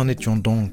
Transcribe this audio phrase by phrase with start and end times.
[0.00, 0.72] Nous en étions donc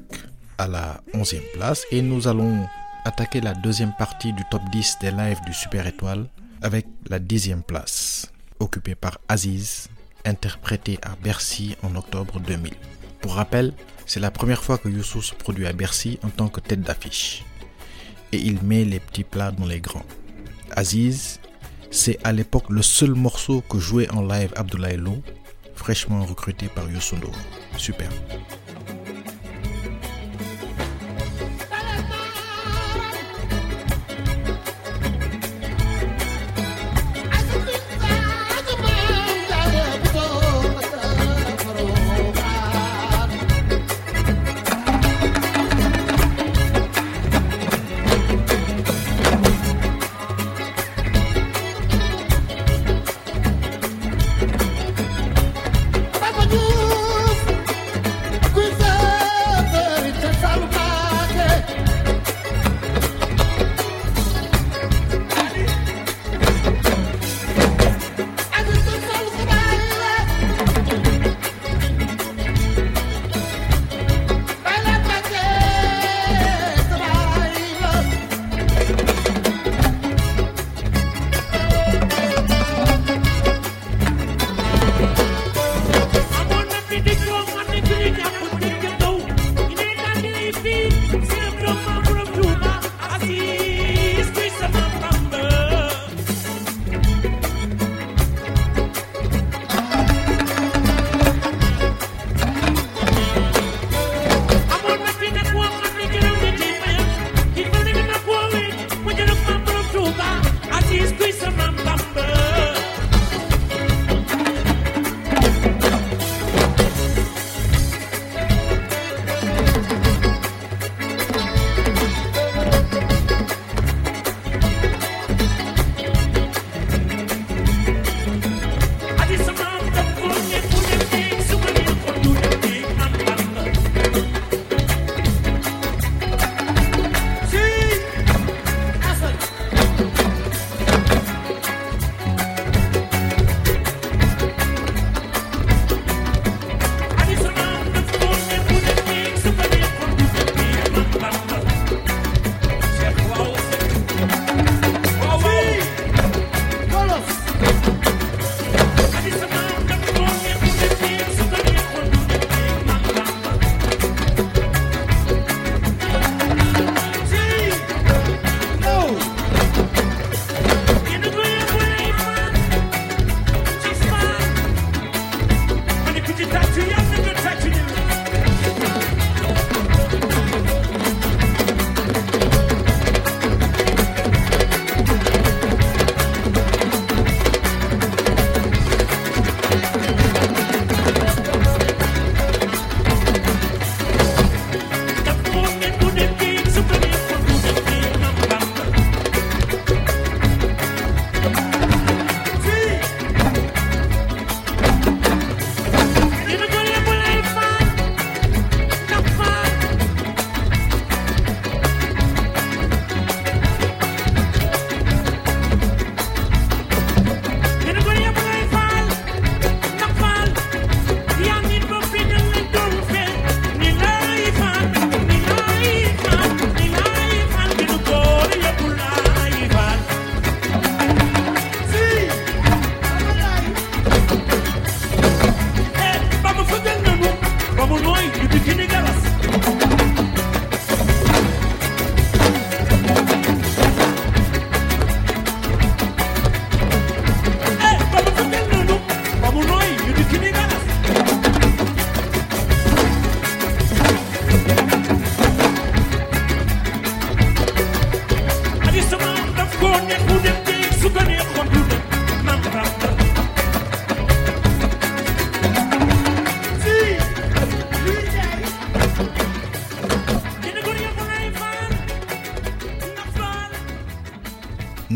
[0.56, 2.66] à la 11e place et nous allons
[3.04, 6.28] attaquer la deuxième partie du top 10 des lives du Super Étoile
[6.62, 9.88] avec la dixième place, occupée par Aziz,
[10.24, 12.72] interprété à Bercy en octobre 2000.
[13.20, 13.74] Pour rappel,
[14.06, 17.44] c'est la première fois que Youssou se produit à Bercy en tant que tête d'affiche.
[18.32, 20.06] Et il met les petits plats dans les grands.
[20.70, 21.38] Aziz,
[21.90, 25.22] c'est à l'époque le seul morceau que jouait en live Abdoulaye Lo,
[25.74, 27.16] fraîchement recruté par Youssou.
[27.76, 28.08] Super.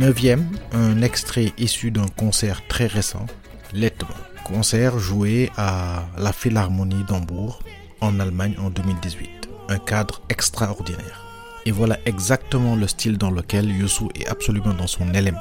[0.03, 3.25] Neuvième, un extrait issu d'un concert très récent,
[3.73, 4.09] Lettement.
[4.43, 7.63] Concert joué à la Philharmonie d'Hambourg
[8.01, 9.49] en Allemagne en 2018.
[9.69, 11.25] Un cadre extraordinaire.
[11.67, 15.39] Et voilà exactement le style dans lequel Youssou est absolument dans son élément.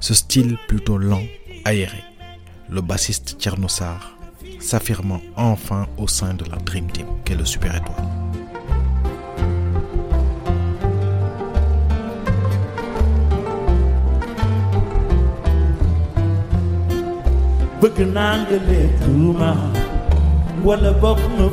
[0.00, 1.24] Ce style plutôt lent,
[1.66, 2.02] aéré.
[2.70, 4.16] Le bassiste Tchernossar
[4.60, 8.39] s'affirmant enfin au sein de la Dream Team, qu'est le Super Étoile.
[17.80, 18.56] Bëgg naa nga
[20.66, 21.46] wala bokk ma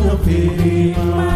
[0.00, 1.28] nga firi ma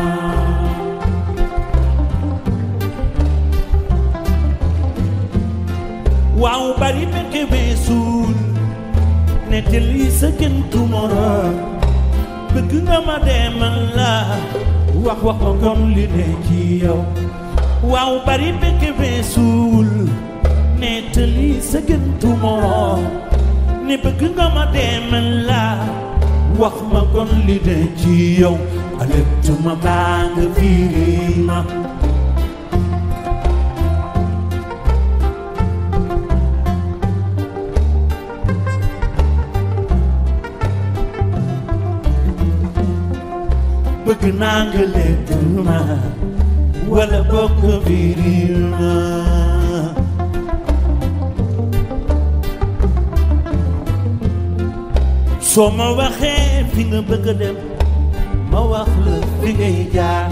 [6.43, 8.37] waaw bari fekke weesuul
[9.51, 11.57] nettali sa gëntu moroom
[12.53, 14.13] bëgg nga ma demal la
[15.65, 17.01] comme li ne ci yow
[17.93, 18.51] waaw bari
[20.81, 21.79] nettali sa
[23.91, 25.63] ni bëgg nga ma demal la
[26.61, 28.57] wax ma kon li de ci yow
[29.01, 31.09] aletuma baa nga fiiri
[31.49, 31.59] ma
[44.05, 45.79] bëgg naa nga lettu ma
[46.93, 48.91] wala bokk biir ma
[55.55, 57.57] soo ma waxee fi nga bëgg dem
[58.51, 60.31] ma wax la fi ngay jaar.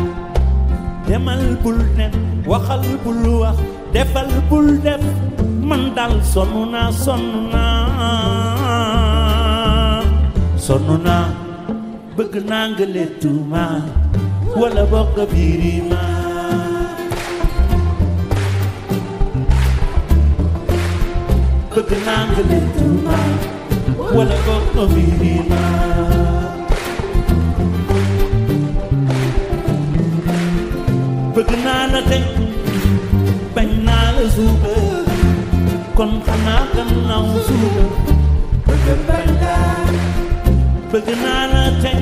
[1.09, 2.15] Demal bul dem
[2.51, 3.59] waxal bul wax
[3.95, 5.03] defal bul def
[5.69, 7.89] man dal sonn naa sonn naa.
[10.67, 11.27] Sonn naa
[12.17, 12.87] bëgg naa nga
[13.53, 13.65] ma
[14.61, 16.03] wala bokk biiri ma.
[21.75, 22.43] Bëgg naa nga
[23.07, 23.19] ma
[24.17, 24.37] wala
[24.93, 25.63] biiri ma
[31.35, 32.25] bëgg naa la tey
[33.55, 34.75] bañ naa la suuba
[35.99, 37.85] kon xanaa gannaaw suuba
[38.67, 39.77] bëgg bañ laa
[40.91, 42.01] bëgg naa la tey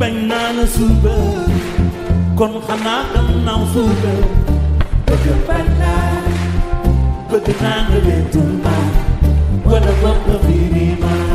[0.00, 1.14] bañ naa la suuba
[2.38, 4.12] kon xanaa gannaaw suuba
[5.06, 6.12] bëgg bañ laa
[7.30, 7.48] bëgg
[9.64, 11.33] ولا ضغط في رماح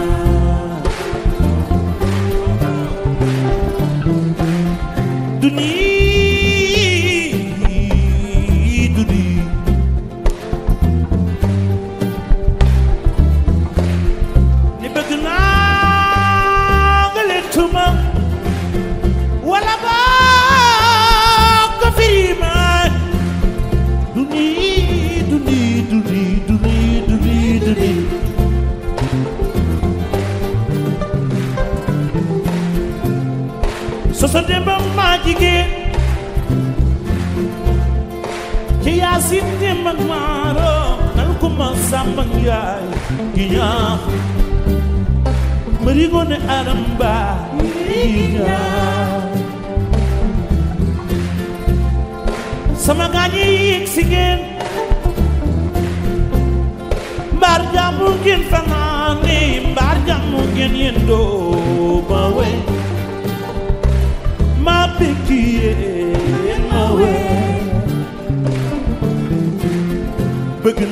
[34.32, 35.70] soso demba maa jigéen
[38.84, 40.74] ci yaasin dem ak maaro
[41.18, 42.86] nal ko ma sàmba yaay
[43.36, 44.02] gi ñaax
[45.84, 49.34] marigo ne aram baa gi ñaax
[52.84, 53.24] sama ma
[70.70, 70.86] bëgg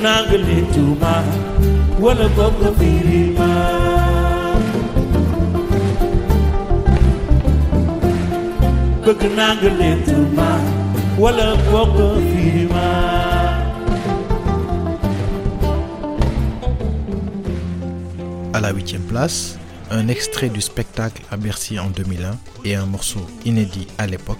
[18.53, 19.57] À la huitième place,
[19.91, 24.39] un extrait du spectacle à Bercy en 2001 et un morceau inédit à l'époque,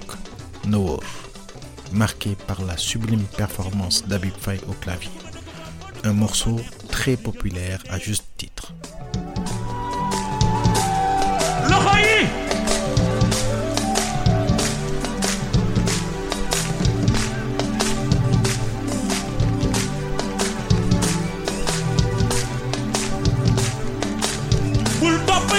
[0.66, 1.00] No War,
[1.94, 5.27] marqué par la sublime performance d'Abib Faye au clavier
[6.04, 8.74] un morceau très populaire à juste titre.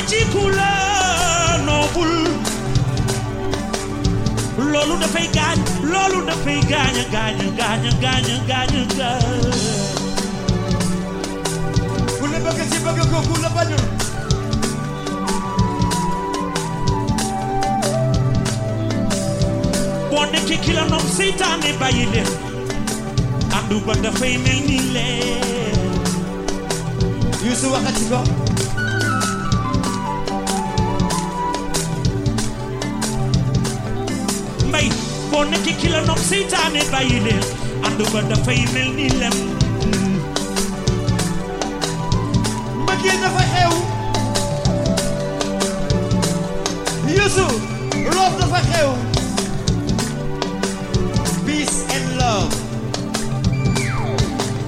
[0.08, 0.70] ci kula
[1.66, 2.12] noobul
[4.72, 5.58] loolu dafay gaañ
[5.92, 8.26] loolu dafay gaañ a gaañ
[8.64, 8.67] a
[20.68, 22.28] ki la nopp seytaane bàyyi leen
[23.58, 25.78] àndu ba dafay mel ni leen
[27.46, 28.20] Youssou waxati ko
[34.68, 34.88] mbay
[35.30, 37.44] boo nekkee ki la nopp seytaane bàyyi leen
[37.88, 39.36] àndu ba dafay mel ni lem
[42.82, 43.72] mbëggeel dafa xew
[47.16, 47.52] Youssou
[48.16, 49.07] love dafa xew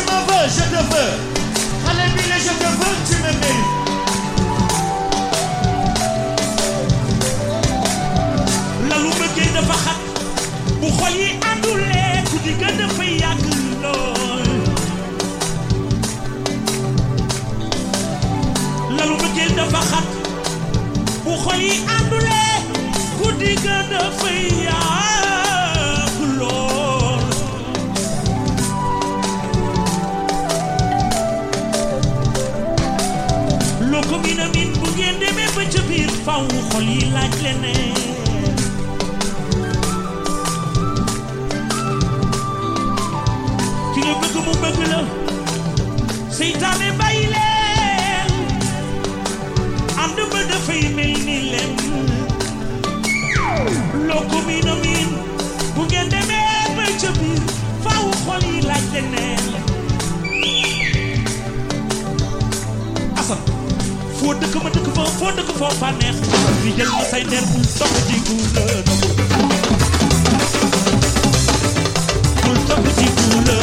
[0.00, 1.10] tu me veux je te veux
[2.30, 3.68] la je te veux tu me mérites
[8.88, 10.00] lalu bëggee dafa xat
[10.80, 13.44] bu xol yi àndulee ku di gën dafay yàgg
[13.82, 14.48] lool
[18.96, 20.06] lalu bëggee dafa xat
[21.24, 22.56] bu xol yi àndulee
[23.18, 24.89] ku di gën dafay yàgg
[36.26, 37.94] ba ca biir faw xol yi laaj leneen
[43.94, 45.00] ki nga bëgg mu bëgg la
[50.02, 51.72] ànd ba dafay mel ni leen
[54.08, 55.10] loo ko miin a miin
[55.74, 57.42] bu ngeen demee ba ca biir
[57.84, 59.44] faaw xol yi laaj leneen
[63.20, 63.40] asan
[65.60, 66.16] foo fa neex
[66.62, 67.94] di jël ma say der bul topp
[68.26, 68.64] guula
[72.44, 73.56] bul topp ci guula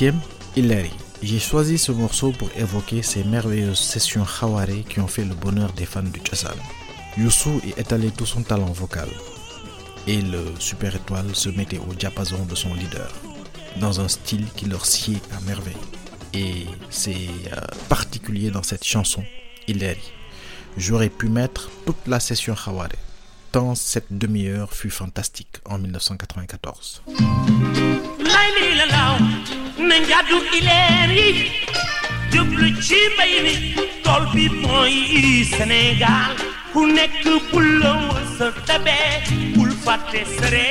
[0.00, 0.94] Septième.
[1.22, 5.74] J'ai choisi ce morceau pour évoquer ces merveilleuses sessions Hawaré qui ont fait le bonheur
[5.74, 6.56] des fans du Tchassan.
[7.18, 9.10] Youssou y étalait tout son talent vocal.
[10.06, 13.12] Et le Super Étoile se mettait au diapason de son leader,
[13.78, 15.76] dans un style qui leur sied à merveille.
[16.32, 19.22] Et c'est euh, particulier dans cette chanson,
[19.68, 20.12] Hilary.
[20.78, 22.96] J'aurais pu mettre toute la session Hawaré,
[23.52, 27.02] tant cette demi-heure fut fantastique en 1994.
[29.86, 31.28] Lay lii la laaw na njàddu ileer yi
[32.32, 33.54] jublu ci mbay mi
[34.04, 34.96] tool bi mooy
[35.54, 36.30] Sénégal.
[36.72, 39.14] Ku nekk bul la wër sa tabee
[39.54, 40.70] bul fàtte sa réew.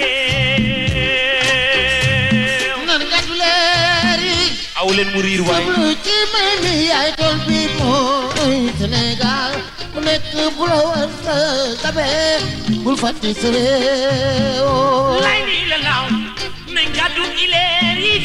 [2.89, 4.35] Nan nga du leeri
[4.79, 5.63] aw leen mu riir waay.
[5.65, 9.53] jublu ci mbay mi yaay tool bi mooy Sénégal.
[9.93, 11.35] Ku nekk bu la war sa
[11.83, 12.07] tabe
[12.83, 13.49] bul fàtte sa
[15.25, 16.05] lay lii la laaw
[16.73, 18.15] na njàddu ileer yi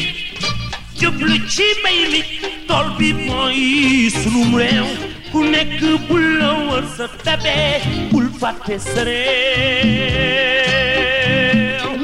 [0.97, 2.21] Ciuplăci baby,
[2.67, 4.85] tolbi mai sunumreu
[5.31, 9.15] Pune că bulău să tabe, pulfa te săreu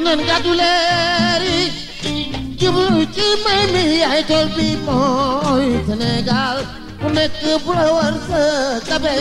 [0.04, 1.72] Nengaduleri,
[2.58, 6.58] ciuplăci baby, ai tolbi mai Senegal
[7.00, 8.42] Pune că bulău să
[8.88, 9.16] tabe,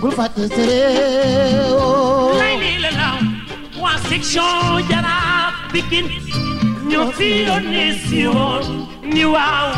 [0.00, 3.18] pulfa te săreu Lai lila lau,
[3.80, 4.48] oasec șo,
[4.90, 5.18] iara,
[5.72, 6.06] pichin
[6.90, 8.64] Nyo tiro ni sion
[9.14, 9.70] Ni wau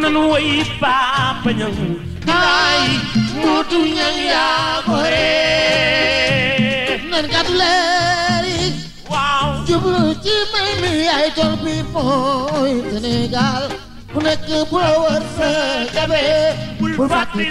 [0.00, 0.94] Nan wai pa
[1.42, 1.80] pa nyang
[2.26, 2.86] Kai
[3.42, 4.46] Mutu nyang ya
[4.86, 5.34] kore.
[7.10, 8.74] Nan kat lerik
[9.10, 13.64] Wow jubu ci may mi ay tol bi moy Senegal.
[14.14, 15.50] Ku nekk bu la wër sa
[15.94, 16.24] jabe
[16.78, 17.50] Bul fàttali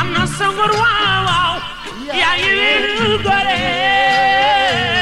[0.00, 1.58] I'm not so good wow wow.
[2.06, 3.50] Yeah, you little goody.
[3.50, 4.97] Eh?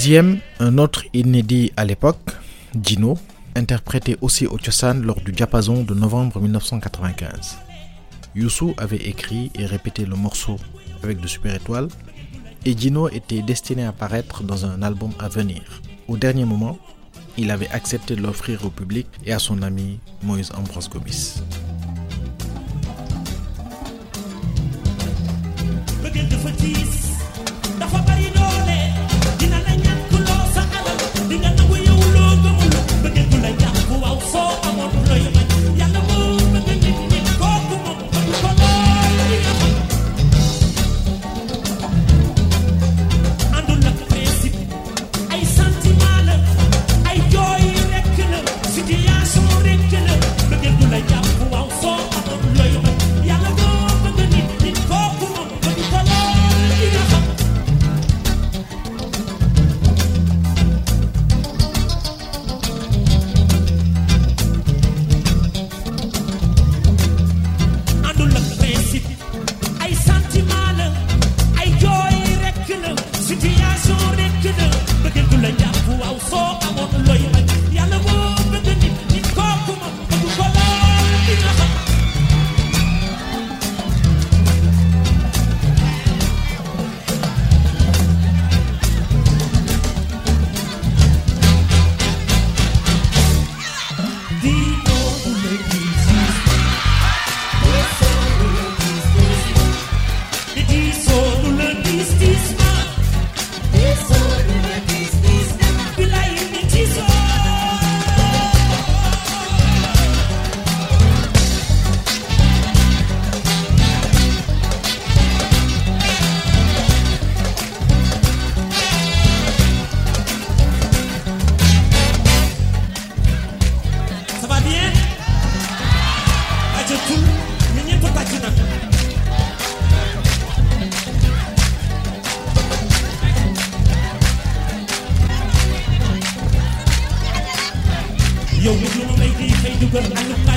[0.00, 2.30] Sixième, un autre inédit à l'époque,
[2.74, 3.18] Dino,
[3.54, 4.56] interprété aussi au
[5.02, 7.58] lors du diapason de novembre 1995.
[8.34, 10.56] Youssou avait écrit et répété le morceau
[11.02, 11.88] avec de super étoiles,
[12.64, 15.82] et Dino était destiné à apparaître dans un album à venir.
[16.08, 16.78] Au dernier moment,
[17.36, 20.88] il avait accepté de l'offrir au public et à son ami Moïse Ambroise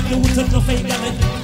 [0.09, 0.83] yaa ngi no fake.
[0.87, 1.42] fay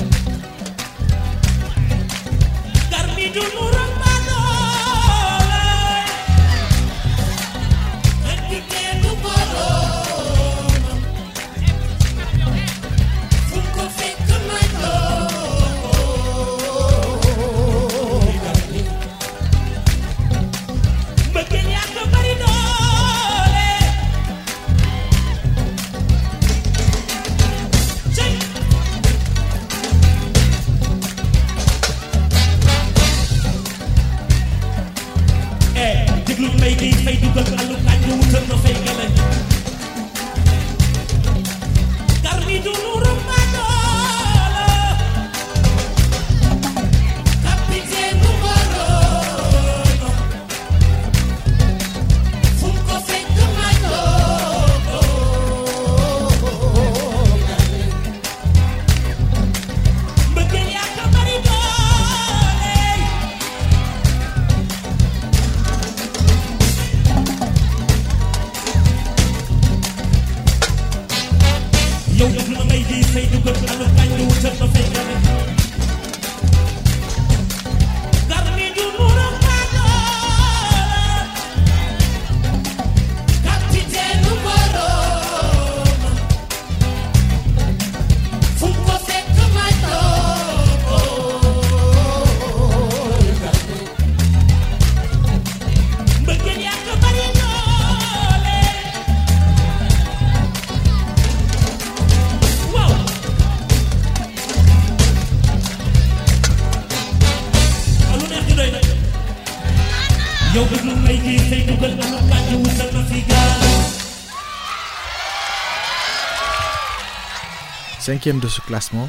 [118.09, 119.07] Cinquième de ce classement,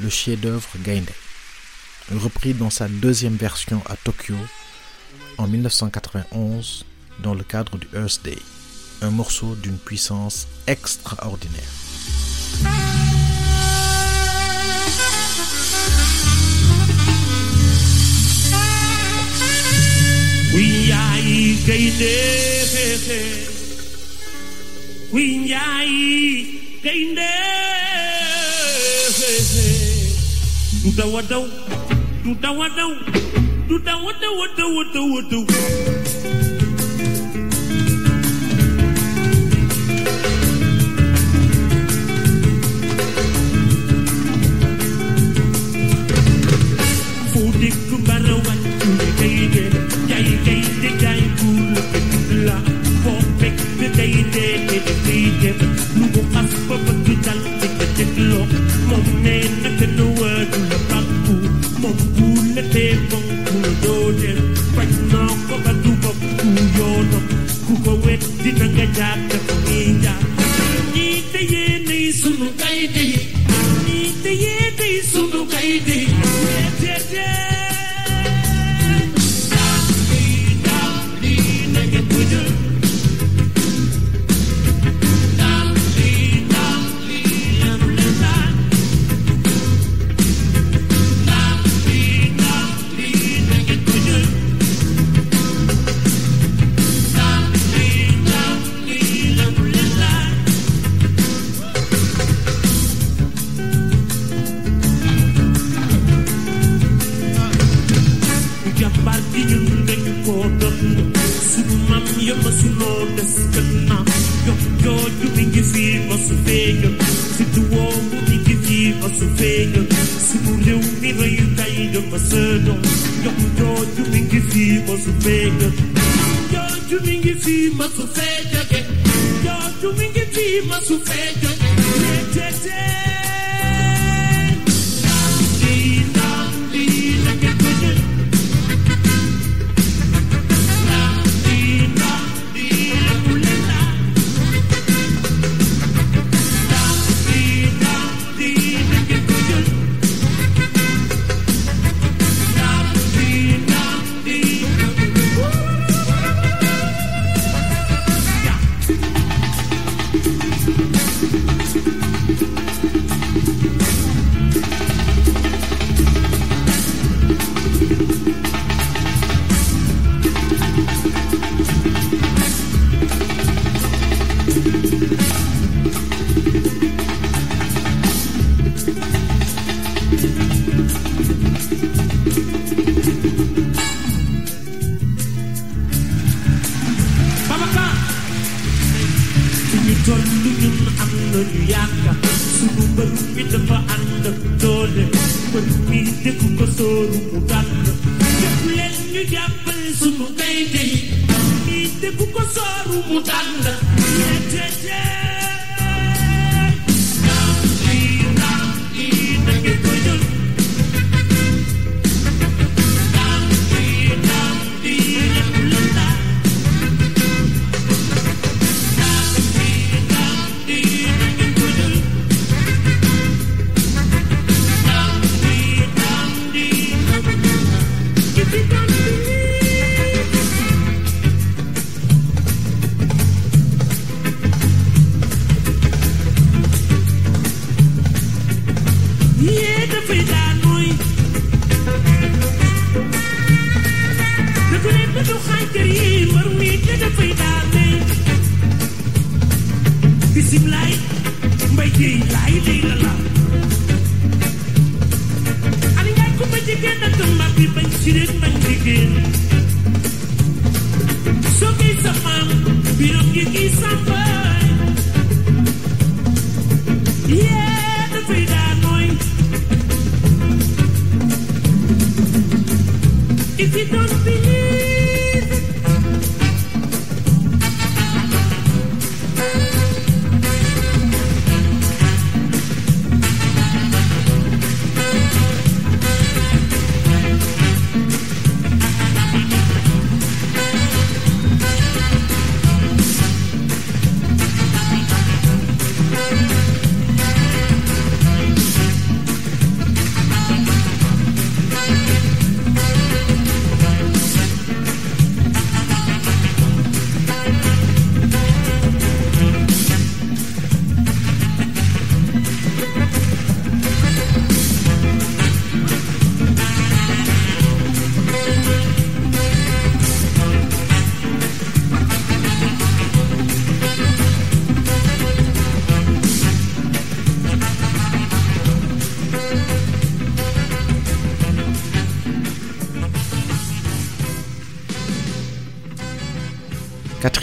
[0.00, 1.12] le chef-d'œuvre Gaindé,
[2.10, 4.34] repris dans sa deuxième version à Tokyo
[5.38, 6.84] en 1991
[7.22, 8.36] dans le cadre du Earth Day,
[9.00, 11.62] un morceau d'une puissance extraordinaire.
[26.82, 27.30] gaynde
[30.82, 31.44] du daw a daw
[32.24, 32.86] do daw what do,
[33.68, 36.05] du daw what daw what daw
[68.56, 69.45] can that, out the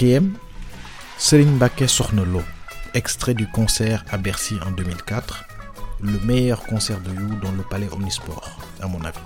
[0.03, 0.33] Quatrième,
[1.17, 2.41] Serigne Baké Sornolo,
[2.93, 5.45] extrait du concert à Bercy en 2004,
[6.01, 9.17] le meilleur concert de You dans le palais Omnisport, à mon avis.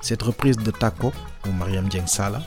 [0.00, 1.12] Cette reprise de Taco,
[1.46, 2.42] ou Mariam Dieng Sala,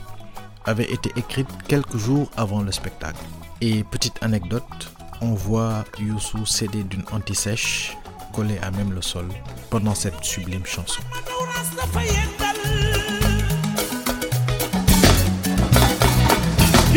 [0.66, 3.24] avait été écrite quelques jours avant le spectacle.
[3.62, 7.96] Et petite anecdote, on voit Youssou céder d'une antisèche
[8.34, 9.28] collée à même le sol
[9.70, 11.00] pendant cette sublime chanson.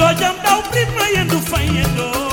[0.01, 2.30] joojam daw prima yendu fayendo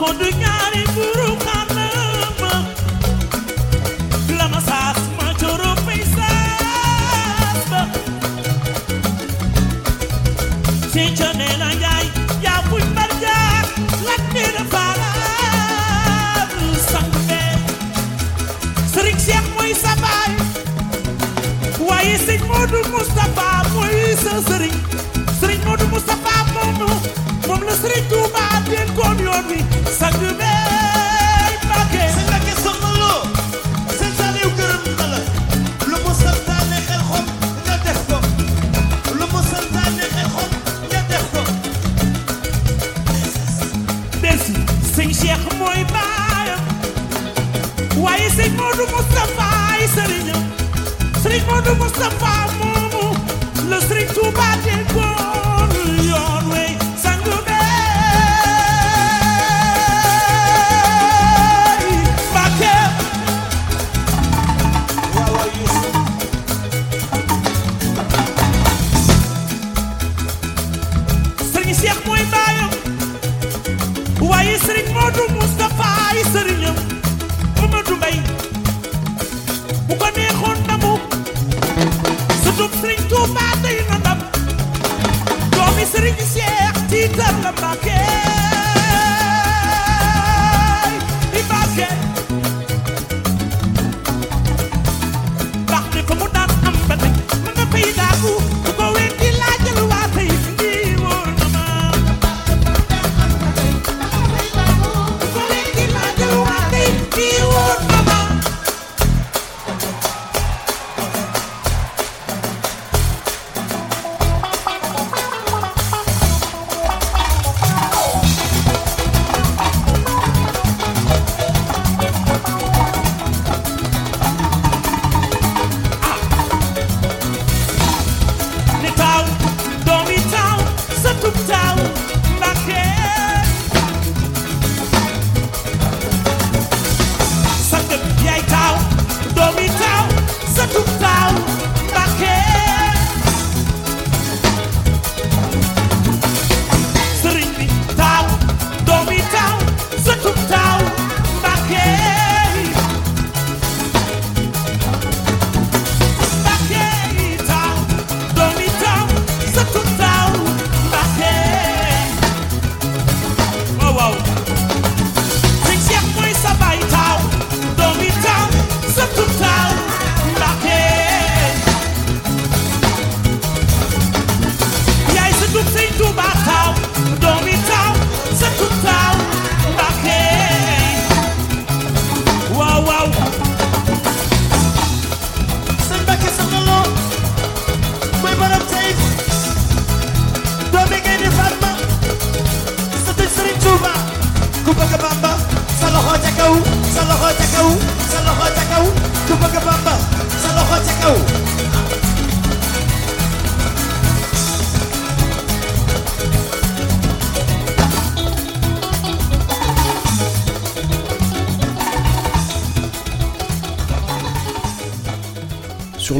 [0.00, 2.52] ko du ñaari buru xanama
[4.38, 7.82] la ma saas ma coro pay saas ba
[10.92, 12.06] si cane la njaay
[12.44, 13.64] yaa buñ mbar jaar
[14.06, 16.50] lan ni la faaraat
[16.90, 17.42] sanbe
[18.92, 20.32] sëriñ Cheikh mooy sa baay
[21.88, 24.74] waaye sëñ Modou Moustapha mooy sa sëriñ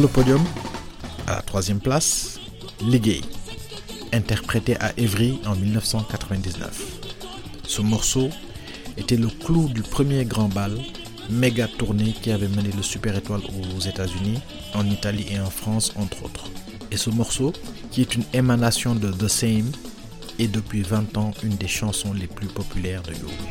[0.01, 0.43] le podium,
[1.27, 2.41] à la troisième place,
[2.81, 3.23] Ligue,
[4.13, 6.71] interprété à Évry en 1999.
[7.65, 8.31] Ce morceau
[8.97, 10.79] était le clou du premier grand bal,
[11.29, 13.43] méga tournée qui avait mené le Super Étoile
[13.77, 14.39] aux États-Unis,
[14.75, 16.47] en Italie et en France, entre autres.
[16.91, 17.53] Et ce morceau,
[17.91, 19.71] qui est une émanation de The Same,
[20.39, 23.51] est depuis 20 ans une des chansons les plus populaires de Yahweh.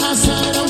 [0.00, 0.67] outside.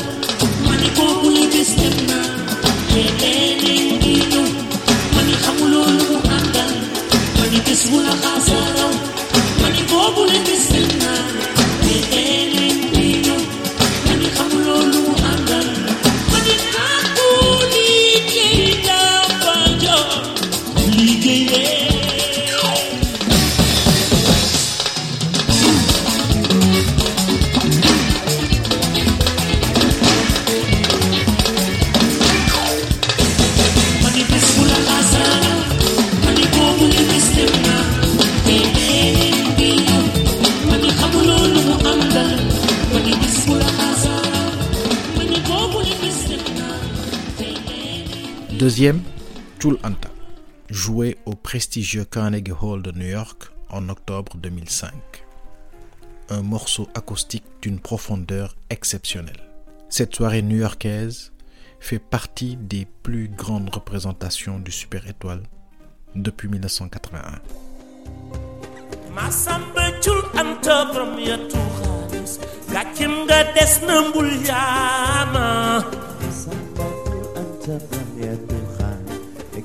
[50.89, 54.91] joué au prestigieux Carnegie Hall de New York en octobre 2005.
[56.31, 59.51] Un morceau acoustique d'une profondeur exceptionnelle.
[59.91, 61.33] Cette soirée new-yorkaise
[61.79, 65.43] fait partie des plus grandes représentations du Super Étoile
[66.15, 67.43] depuis 1981.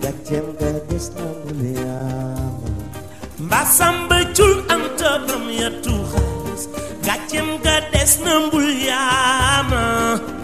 [0.04, 2.70] Gajem gadis des na mu liyaama
[3.46, 6.64] mbaa sàmba cul am tëbram ya tuuxaalis
[7.08, 9.84] gàcceem ga des na mu liyaama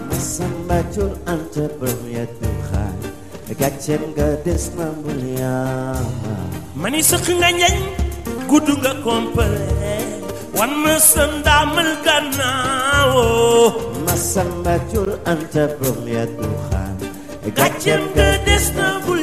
[0.07, 3.12] mbaa sàmba cul am tëbram ya tuuxaalis
[3.62, 4.66] gàcceem ga des
[10.57, 12.55] wan mesen damel ndaamal
[14.05, 15.10] masam ma sàmba cul
[17.58, 19.20] gàcceem ke des na bul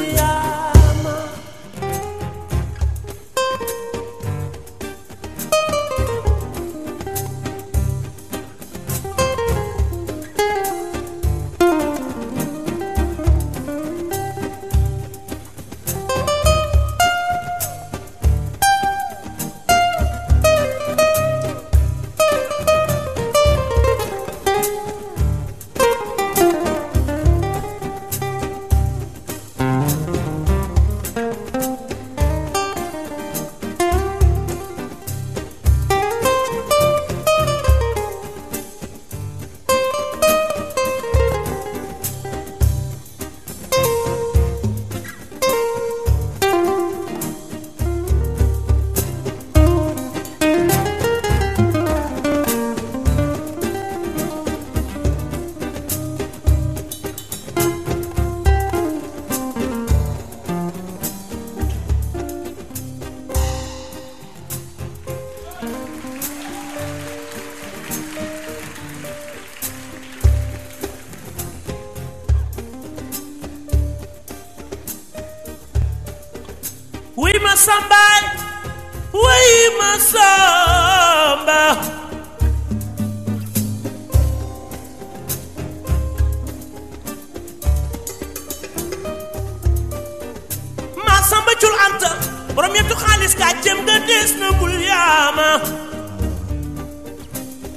[91.86, 92.10] anta
[92.54, 95.48] borom yettu xaalis kaa jëm nga dees na gul yaama.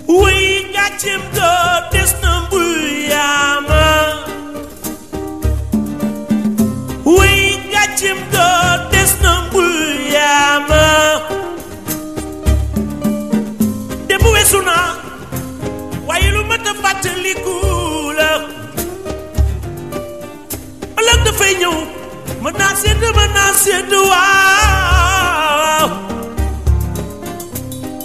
[0.09, 0.39] Wuy
[0.73, 1.49] gaa jëm nga
[23.63, 25.87] sedd waaw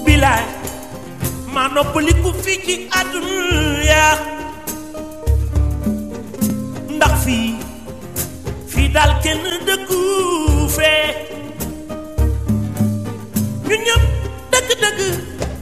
[0.04, 0.44] bilaay
[1.54, 4.02] maa noppaliku fii ci àdduna
[6.96, 7.48] ndax fii
[8.72, 9.98] fii daal kenn dëkku
[10.76, 11.06] fee
[13.68, 14.04] ñun ñëpp
[14.52, 15.00] dëgg-dëgg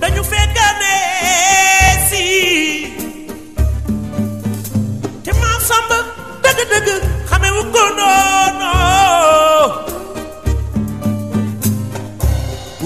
[0.01, 0.23] dañu
[7.99, 8.62] noonu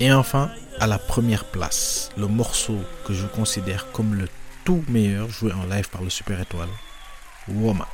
[0.00, 0.50] Et enfin,
[0.80, 4.28] à la première place, le morceau que je considère comme le
[4.64, 6.68] tout meilleur joué en live par le Super Étoile,
[7.48, 7.86] Woma.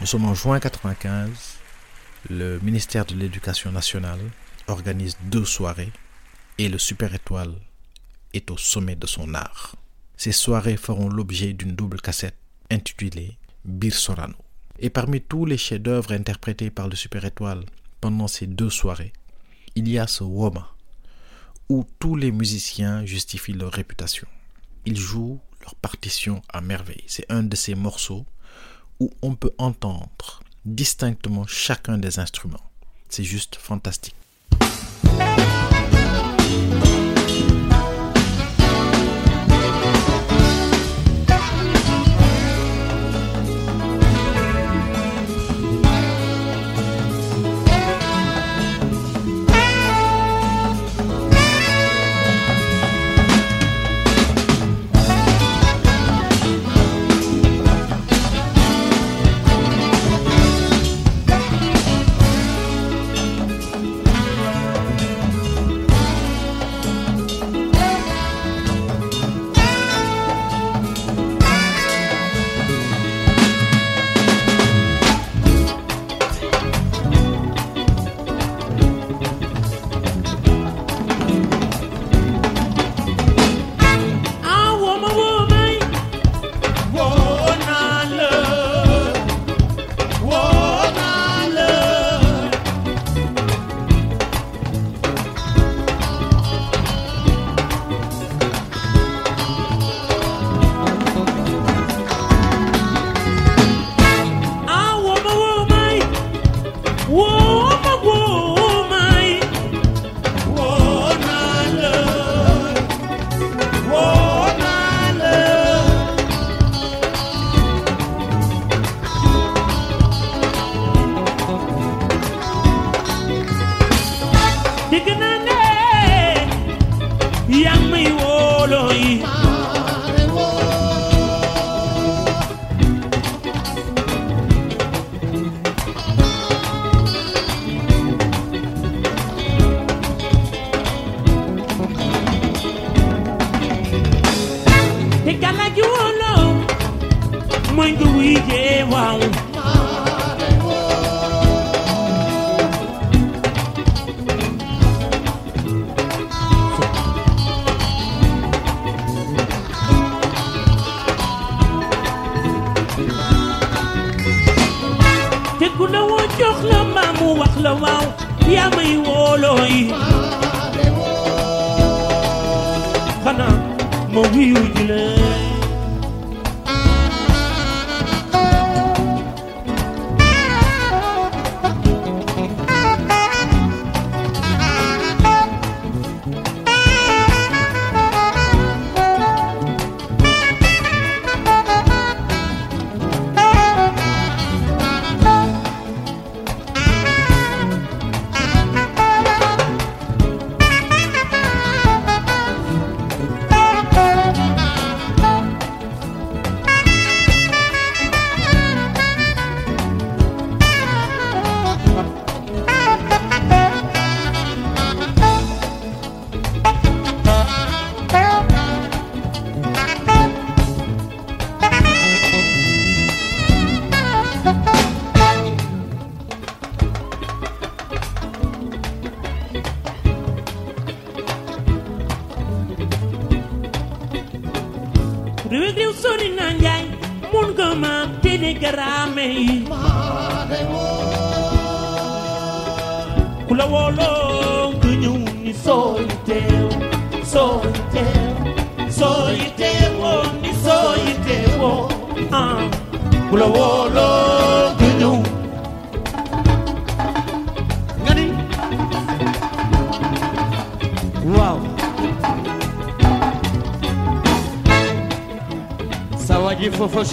[0.00, 1.30] Nous sommes en juin 95.
[2.28, 4.20] Le ministère de l'Éducation nationale
[4.66, 5.92] organise deux soirées
[6.58, 7.54] et le Super Étoile
[8.34, 9.76] est au sommet de son art.
[10.16, 12.36] Ces soirées feront l'objet d'une double cassette
[12.70, 14.34] intitulée Bir Sorano.
[14.80, 17.64] Et parmi tous les chefs-d'œuvre interprétés par le Super Étoile
[18.00, 19.12] pendant ces deux soirées,
[19.74, 20.68] il y a ce Woma
[21.68, 24.26] où tous les musiciens justifient leur réputation.
[24.84, 27.04] Ils jouent leur partition à merveille.
[27.06, 28.26] C'est un de ces morceaux
[29.00, 32.70] où on peut entendre distinctement chacun des instruments.
[33.08, 34.16] C'est juste fantastique.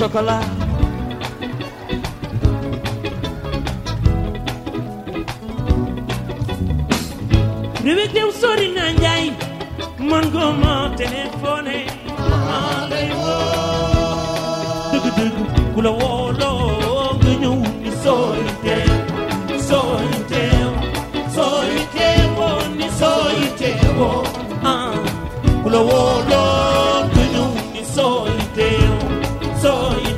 [0.09, 0.43] chocolat.
[7.85, 9.25] Rêver teu sorri na njai,
[11.01, 11.77] telefone.
[14.91, 15.43] Dugu dugu
[15.73, 16.51] kula wolo,
[17.21, 17.53] gnyu
[17.83, 18.77] ni sorri te,
[19.69, 20.43] sorri te,
[21.35, 22.49] sorri te wo
[22.79, 22.87] ni
[23.59, 24.11] te wo.
[24.71, 24.91] Ah,
[25.63, 26.43] kula wolo,
[27.13, 27.45] gnyu
[27.75, 27.83] ni
[28.57, 28.68] te.
[29.61, 30.08] 走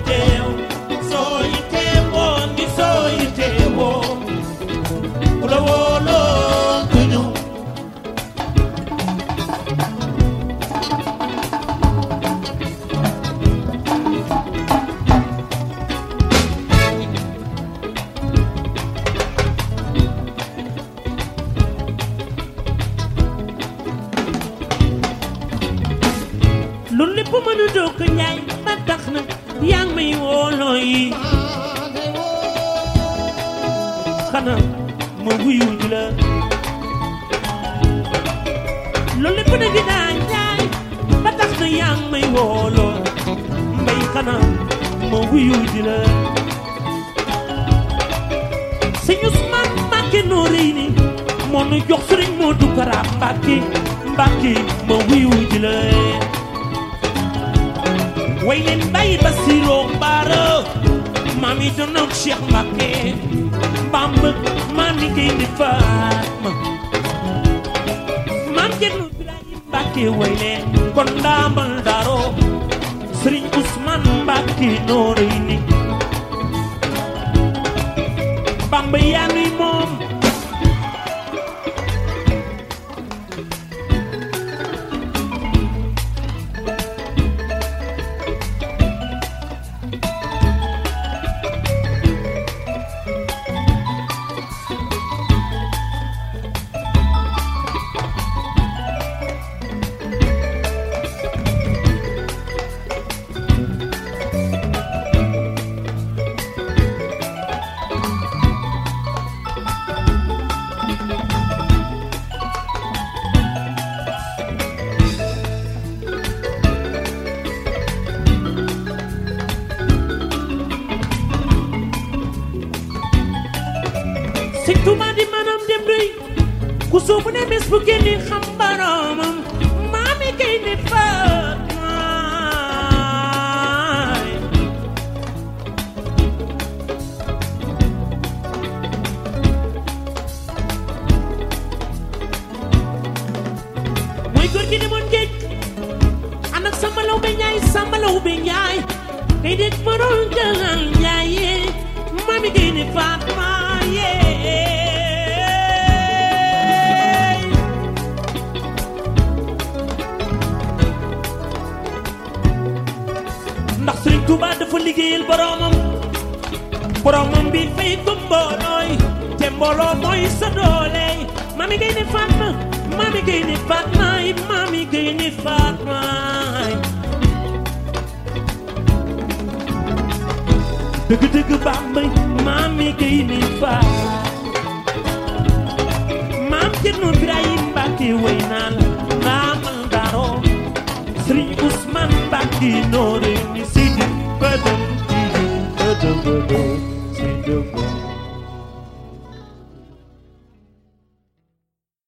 [128.28, 128.61] come